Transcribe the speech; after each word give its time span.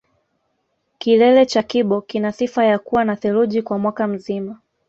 kilele 0.97 1.45
cha 1.45 1.63
kibo 1.63 2.01
kina 2.01 2.31
sifa 2.31 2.65
ya 2.65 2.79
kuwa 2.79 3.05
na 3.05 3.15
theluji 3.15 3.61
kwa 3.61 3.77
mwaka 3.79 4.07
mzima 4.07 4.59